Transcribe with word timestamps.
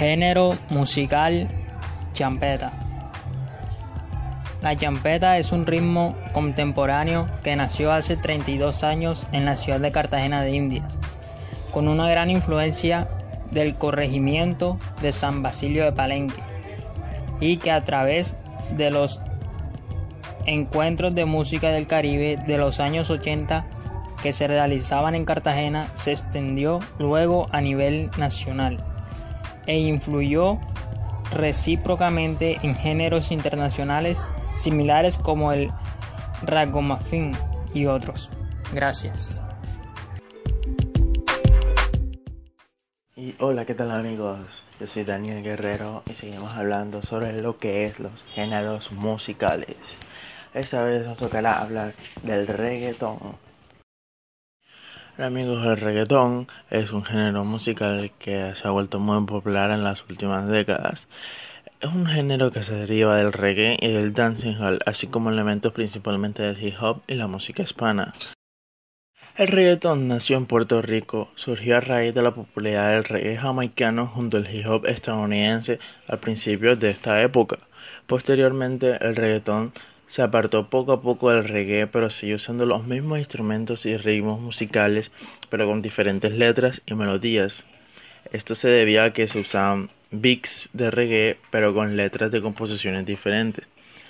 Género 0.00 0.56
musical 0.70 1.46
champeta. 2.14 2.72
La 4.62 4.74
champeta 4.74 5.36
es 5.36 5.52
un 5.52 5.66
ritmo 5.66 6.16
contemporáneo 6.32 7.28
que 7.42 7.54
nació 7.54 7.92
hace 7.92 8.16
32 8.16 8.82
años 8.82 9.26
en 9.32 9.44
la 9.44 9.56
ciudad 9.56 9.78
de 9.78 9.92
Cartagena 9.92 10.40
de 10.40 10.52
Indias, 10.52 10.96
con 11.70 11.86
una 11.86 12.08
gran 12.08 12.30
influencia 12.30 13.08
del 13.50 13.74
corregimiento 13.74 14.78
de 15.02 15.12
San 15.12 15.42
Basilio 15.42 15.84
de 15.84 15.92
Palenque, 15.92 16.42
y 17.38 17.58
que 17.58 17.70
a 17.70 17.84
través 17.84 18.36
de 18.74 18.90
los 18.90 19.20
encuentros 20.46 21.14
de 21.14 21.26
música 21.26 21.72
del 21.72 21.86
Caribe 21.86 22.38
de 22.46 22.56
los 22.56 22.80
años 22.80 23.10
80 23.10 23.66
que 24.22 24.32
se 24.32 24.46
realizaban 24.46 25.14
en 25.14 25.26
Cartagena 25.26 25.90
se 25.92 26.12
extendió 26.12 26.80
luego 26.98 27.48
a 27.52 27.60
nivel 27.60 28.10
nacional 28.16 28.82
e 29.66 29.78
influyó 29.78 30.58
recíprocamente 31.32 32.58
en 32.62 32.74
géneros 32.74 33.30
internacionales 33.30 34.22
similares 34.56 35.16
como 35.16 35.52
el 35.52 35.70
ragamuffin 36.42 37.36
y 37.72 37.86
otros. 37.86 38.30
Gracias. 38.72 39.46
Y 43.16 43.34
hola, 43.38 43.66
¿qué 43.66 43.74
tal 43.74 43.90
amigos? 43.90 44.62
Yo 44.80 44.86
soy 44.86 45.04
Daniel 45.04 45.42
Guerrero 45.42 46.02
y 46.10 46.14
seguimos 46.14 46.56
hablando 46.56 47.02
sobre 47.02 47.32
lo 47.42 47.58
que 47.58 47.84
es 47.84 48.00
los 48.00 48.24
géneros 48.34 48.92
musicales. 48.92 49.98
Esta 50.54 50.82
vez 50.82 51.04
nos 51.04 51.18
tocará 51.18 51.60
hablar 51.60 51.94
del 52.22 52.46
reggaetón. 52.46 53.18
Amigos, 55.18 55.66
el 55.66 55.76
reggaetón 55.76 56.46
es 56.70 56.92
un 56.92 57.04
género 57.04 57.44
musical 57.44 58.10
que 58.18 58.54
se 58.54 58.66
ha 58.66 58.70
vuelto 58.70 59.00
muy 59.00 59.22
popular 59.26 59.70
en 59.70 59.84
las 59.84 60.08
últimas 60.08 60.46
décadas. 60.46 61.08
Es 61.80 61.90
un 61.90 62.06
género 62.06 62.50
que 62.50 62.62
se 62.62 62.74
deriva 62.74 63.16
del 63.16 63.32
reggae 63.32 63.76
y 63.80 63.88
del 63.88 64.14
dancehall, 64.14 64.78
así 64.86 65.08
como 65.08 65.30
elementos 65.30 65.72
principalmente 65.72 66.42
del 66.42 66.62
hip 66.62 66.74
hop 66.80 67.02
y 67.06 67.16
la 67.16 67.26
música 67.26 67.62
hispana. 67.62 68.14
El 69.36 69.48
reggaetón 69.48 70.08
nació 70.08 70.36
en 70.36 70.46
Puerto 70.46 70.80
Rico, 70.80 71.30
surgió 71.34 71.76
a 71.76 71.80
raíz 71.80 72.14
de 72.14 72.22
la 72.22 72.34
popularidad 72.34 72.90
del 72.90 73.04
reggae 73.04 73.36
jamaicano 73.36 74.06
junto 74.06 74.38
al 74.38 74.54
hip 74.54 74.66
hop 74.66 74.86
estadounidense 74.86 75.80
al 76.06 76.20
principio 76.20 76.76
de 76.76 76.90
esta 76.90 77.20
época. 77.20 77.58
Posteriormente, 78.06 78.96
el 79.00 79.16
reggaetón 79.16 79.72
se 80.10 80.22
apartó 80.22 80.68
poco 80.68 80.90
a 80.90 81.02
poco 81.02 81.30
del 81.30 81.44
reggae, 81.44 81.86
pero 81.86 82.10
siguió 82.10 82.34
usando 82.34 82.66
los 82.66 82.84
mismos 82.84 83.20
instrumentos 83.20 83.86
y 83.86 83.96
ritmos 83.96 84.40
musicales, 84.40 85.12
pero 85.50 85.68
con 85.68 85.82
diferentes 85.82 86.32
letras 86.32 86.82
y 86.84 86.94
melodías. 86.94 87.64
Esto 88.32 88.56
se 88.56 88.68
debía 88.68 89.04
a 89.04 89.12
que 89.12 89.28
se 89.28 89.38
usaban 89.38 89.88
beats 90.10 90.68
de 90.72 90.90
reggae, 90.90 91.38
pero 91.52 91.72
con 91.74 91.96
letras 91.96 92.32
de 92.32 92.42
composiciones 92.42 93.06
diferentes, 93.06 93.64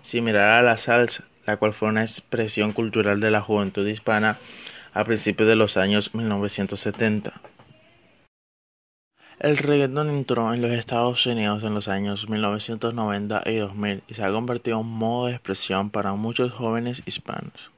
similar 0.00 0.48
a 0.48 0.62
la 0.62 0.78
salsa, 0.78 1.24
la 1.44 1.58
cual 1.58 1.74
fue 1.74 1.90
una 1.90 2.04
expresión 2.04 2.72
cultural 2.72 3.20
de 3.20 3.30
la 3.30 3.42
juventud 3.42 3.86
hispana 3.86 4.38
a 4.94 5.04
principios 5.04 5.46
de 5.46 5.56
los 5.56 5.76
años 5.76 6.14
1970. 6.14 7.34
El 9.42 9.56
reggaeton 9.56 10.08
entró 10.08 10.54
en 10.54 10.62
los 10.62 10.70
Estados 10.70 11.26
Unidos 11.26 11.64
en 11.64 11.74
los 11.74 11.88
años 11.88 12.28
1990 12.28 13.42
y 13.46 13.56
2000 13.56 14.04
y 14.06 14.14
se 14.14 14.22
ha 14.22 14.30
convertido 14.30 14.78
en 14.78 14.86
un 14.86 14.96
modo 14.96 15.26
de 15.26 15.32
expresión 15.32 15.90
para 15.90 16.12
muchos 16.12 16.52
jóvenes 16.52 17.02
hispanos. 17.06 17.72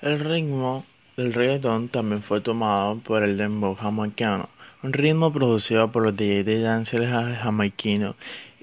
El 0.00 0.18
ritmo 0.18 0.84
del 1.16 1.32
reggaeton 1.32 1.88
también 1.88 2.20
fue 2.20 2.40
tomado 2.40 2.96
por 2.98 3.22
el 3.22 3.36
dembow 3.36 3.76
jamaicano, 3.76 4.48
un 4.82 4.92
ritmo 4.92 5.32
producido 5.32 5.92
por 5.92 6.02
los 6.02 6.16
DJs 6.16 6.46
de 6.46 6.60
dancehall 6.62 7.36
jamaiquino 7.36 8.16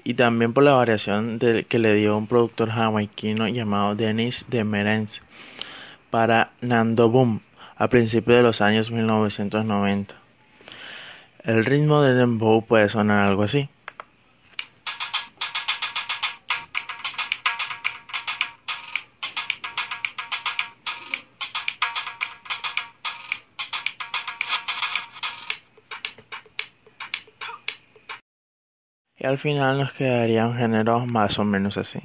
y 0.04 0.12
también 0.12 0.52
por 0.52 0.64
la 0.64 0.74
variación 0.74 1.38
que 1.38 1.78
le 1.78 1.94
dio 1.94 2.18
un 2.18 2.26
productor 2.26 2.68
jamaiquino 2.68 3.48
llamado 3.48 3.94
Dennis 3.94 4.44
de 4.50 4.62
Merens 4.64 5.22
para 6.10 6.52
Nando 6.60 7.08
Boom 7.08 7.40
a 7.76 7.88
principios 7.88 8.36
de 8.36 8.42
los 8.42 8.60
años 8.60 8.90
1990. 8.90 10.20
El 11.44 11.64
ritmo 11.64 12.02
de 12.02 12.12
dembow 12.12 12.66
puede 12.66 12.90
sonar 12.90 13.26
algo 13.26 13.44
así. 13.44 13.70
Y 29.16 29.26
al 29.26 29.38
final 29.38 29.78
nos 29.78 29.92
quedarían 29.92 30.56
géneros 30.56 31.06
más 31.06 31.38
o 31.38 31.44
menos 31.44 31.78
así. 31.78 32.00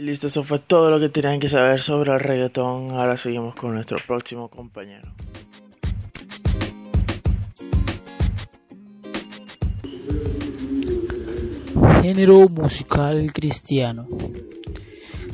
Listo, 0.00 0.28
eso 0.28 0.44
fue 0.44 0.58
todo 0.60 0.90
lo 0.90 0.98
que 0.98 1.10
tenían 1.10 1.38
que 1.38 1.50
saber 1.50 1.82
sobre 1.82 2.10
el 2.10 2.20
reggaetón. 2.20 2.92
Ahora 2.92 3.18
seguimos 3.18 3.54
con 3.54 3.74
nuestro 3.74 3.98
próximo 4.06 4.48
compañero. 4.48 5.12
Género 12.00 12.48
musical 12.48 13.30
cristiano. 13.34 14.08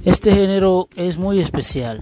Este 0.04 0.32
género 0.34 0.88
es 0.97 1.16
muy 1.16 1.38
especial, 1.38 2.00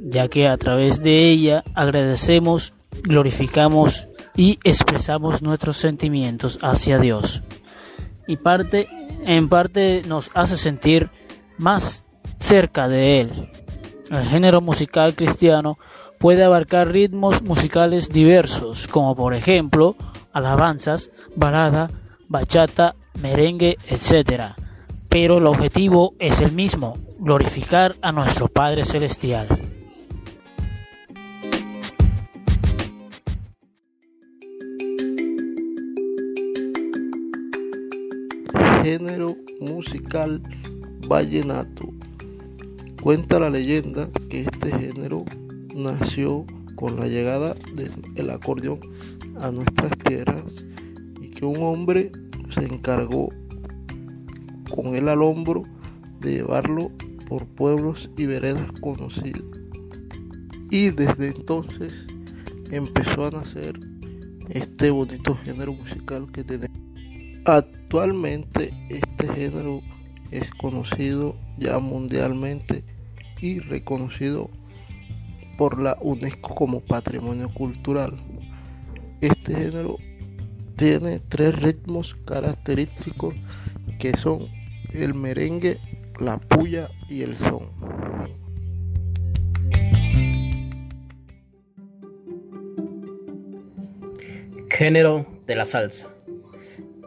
ya 0.00 0.26
que 0.26 0.48
a 0.48 0.56
través 0.56 1.00
de 1.00 1.30
ella 1.30 1.62
agradecemos, 1.74 2.72
glorificamos 3.04 4.08
y 4.34 4.58
expresamos 4.64 5.42
nuestros 5.42 5.76
sentimientos 5.76 6.58
hacia 6.60 6.98
Dios. 6.98 7.42
Y 8.26 8.36
parte, 8.36 8.88
en 9.24 9.48
parte 9.48 10.02
nos 10.08 10.32
hace 10.34 10.56
sentir 10.56 11.08
más 11.58 12.04
cerca 12.38 12.88
de 12.88 13.20
él. 13.20 13.50
El 14.10 14.24
género 14.26 14.60
musical 14.60 15.14
cristiano 15.14 15.78
puede 16.18 16.44
abarcar 16.44 16.88
ritmos 16.88 17.42
musicales 17.42 18.08
diversos, 18.08 18.88
como 18.88 19.14
por 19.14 19.34
ejemplo 19.34 19.96
alabanzas, 20.32 21.10
balada, 21.36 21.90
bachata, 22.28 22.96
merengue, 23.20 23.76
etc. 23.88 24.54
Pero 25.08 25.38
el 25.38 25.46
objetivo 25.46 26.14
es 26.18 26.40
el 26.40 26.52
mismo, 26.52 26.98
glorificar 27.18 27.94
a 28.02 28.12
nuestro 28.12 28.48
Padre 28.48 28.84
Celestial. 28.84 29.48
Género 38.82 39.36
musical 39.60 40.42
vallenato. 41.08 41.92
Cuenta 43.02 43.38
la 43.38 43.50
leyenda 43.50 44.08
que 44.30 44.42
este 44.42 44.70
género 44.78 45.24
nació 45.74 46.46
con 46.76 46.96
la 46.96 47.06
llegada 47.06 47.54
del 48.14 48.30
acordeón 48.30 48.80
a 49.40 49.50
nuestras 49.50 49.96
tierras 49.98 50.44
y 51.20 51.28
que 51.28 51.44
un 51.44 51.62
hombre 51.62 52.12
se 52.50 52.64
encargó 52.64 53.28
con 54.74 54.94
él 54.94 55.08
al 55.08 55.22
hombro 55.22 55.62
de 56.20 56.32
llevarlo 56.32 56.90
por 57.28 57.46
pueblos 57.46 58.08
y 58.16 58.26
veredas 58.26 58.70
conocidos. 58.80 59.44
Y 60.70 60.90
desde 60.90 61.28
entonces 61.28 61.92
empezó 62.70 63.26
a 63.26 63.30
nacer 63.30 63.78
este 64.48 64.90
bonito 64.90 65.36
género 65.44 65.74
musical 65.74 66.30
que 66.32 66.44
tenemos. 66.44 66.78
Actualmente 67.44 68.72
este 68.88 69.28
género 69.34 69.80
es 70.30 70.50
conocido 70.52 71.36
ya 71.58 71.78
mundialmente 71.78 72.84
y 73.40 73.60
reconocido 73.60 74.50
por 75.56 75.80
la 75.80 75.96
UNESCO 76.00 76.54
como 76.54 76.80
patrimonio 76.80 77.52
cultural. 77.52 78.16
Este 79.20 79.54
género 79.54 79.96
tiene 80.76 81.20
tres 81.20 81.54
ritmos 81.60 82.16
característicos 82.26 83.34
que 83.98 84.16
son 84.16 84.48
el 84.92 85.14
merengue, 85.14 85.78
la 86.18 86.38
puya 86.38 86.88
y 87.08 87.22
el 87.22 87.36
son. 87.36 87.68
Género 94.68 95.24
de 95.46 95.54
la 95.54 95.66
salsa. 95.66 96.13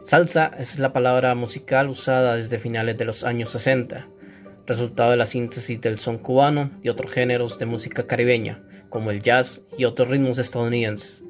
Salsa 0.08 0.52
es 0.58 0.78
la 0.78 0.94
palabra 0.94 1.34
musical 1.34 1.90
usada 1.90 2.36
desde 2.36 2.58
finales 2.58 2.96
de 2.96 3.04
los 3.04 3.24
años 3.24 3.50
60, 3.50 4.08
resultado 4.66 5.10
de 5.10 5.18
la 5.18 5.26
síntesis 5.26 5.82
del 5.82 5.98
son 5.98 6.16
cubano 6.16 6.70
y 6.82 6.88
otros 6.88 7.12
géneros 7.12 7.58
de 7.58 7.66
música 7.66 8.06
caribeña, 8.06 8.62
como 8.88 9.10
el 9.10 9.22
jazz 9.22 9.60
y 9.76 9.84
otros 9.84 10.08
ritmos 10.08 10.38
estadounidenses. 10.38 11.24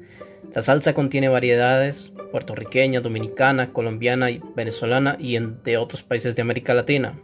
La 0.55 0.61
salsa 0.61 0.93
contiene 0.93 1.27
variedades 1.27 2.13
puertorriqueña, 2.31 3.01
dominicana, 3.01 3.73
colombiana, 3.73 4.29
venezolana 4.55 5.17
y 5.19 5.37
de 5.37 5.75
otros 5.75 6.01
países 6.01 6.37
de 6.37 6.41
América 6.41 6.73
Latina. 6.73 7.19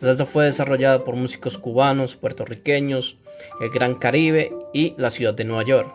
La 0.00 0.08
salsa 0.08 0.24
fue 0.24 0.46
desarrollada 0.46 1.04
por 1.04 1.16
músicos 1.16 1.58
cubanos, 1.58 2.16
puertorriqueños, 2.16 3.18
el 3.60 3.68
Gran 3.68 3.96
Caribe 3.96 4.52
y 4.72 4.94
la 4.96 5.10
ciudad 5.10 5.34
de 5.34 5.44
Nueva 5.44 5.66
York. 5.66 5.94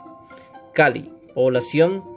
Cali, 0.76 1.12
población 1.34 2.13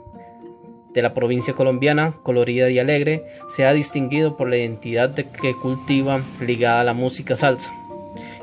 de 0.93 1.01
la 1.01 1.13
provincia 1.13 1.53
colombiana, 1.53 2.15
colorida 2.23 2.69
y 2.69 2.79
alegre, 2.79 3.23
se 3.55 3.65
ha 3.65 3.73
distinguido 3.73 4.37
por 4.37 4.49
la 4.49 4.57
identidad 4.57 5.09
de 5.09 5.25
que 5.29 5.55
cultiva 5.55 6.21
ligada 6.41 6.81
a 6.81 6.83
la 6.83 6.93
música 6.93 7.35
salsa. 7.35 7.71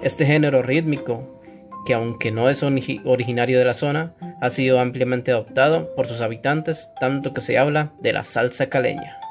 Este 0.02 0.26
género 0.26 0.62
rítmico, 0.62 1.40
que 1.86 1.94
aunque 1.94 2.30
no 2.30 2.48
es 2.48 2.62
originario 2.62 3.58
de 3.58 3.64
la 3.64 3.74
zona, 3.74 4.14
ha 4.40 4.50
sido 4.50 4.80
ampliamente 4.80 5.32
adoptado 5.32 5.94
por 5.94 6.06
sus 6.06 6.20
habitantes, 6.20 6.90
tanto 7.00 7.32
que 7.32 7.40
se 7.40 7.58
habla 7.58 7.92
de 8.00 8.12
la 8.12 8.24
salsa 8.24 8.68
caleña. 8.68 9.23